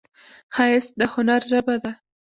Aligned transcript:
ښایست 0.55 0.91
د 0.99 1.01
هنر 1.13 1.41
ژبه 1.51 1.75
ده 1.83 1.91